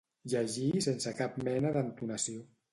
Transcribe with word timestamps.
Llegir 0.31 0.69
sense 0.87 1.13
cap 1.21 1.39
mena 1.45 1.77
d'entonació 1.79 2.45